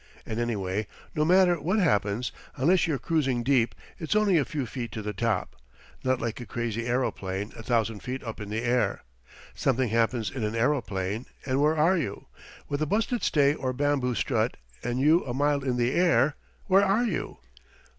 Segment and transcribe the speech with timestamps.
[0.25, 4.91] And anyway, no matter what happens, unless you're cruising deep, it's only a few feet
[4.93, 5.55] to the top.
[6.03, 9.03] Not like a crazy aeroplane a thousand feet up in the air!
[9.53, 12.25] Something happens in an aeroplane, and where are you?
[12.67, 16.83] With a busted stay or bamboo strut and you a mile in the air, where
[16.83, 17.37] are you?